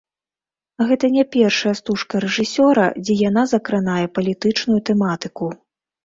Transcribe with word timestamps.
Гэта 0.91 1.05
не 1.17 1.23
першая 1.35 1.73
стужка 1.79 2.21
рэжысёра, 2.25 2.85
дзе 3.03 3.17
яна 3.29 3.43
закранае 3.51 4.05
палітычную 4.15 4.79
тэматыку. 4.91 5.51